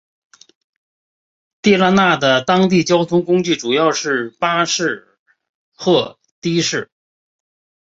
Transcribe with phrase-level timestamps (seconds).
[1.61, 5.19] 地拉那的当地交通工具主要是巴士
[5.75, 6.89] 或的士。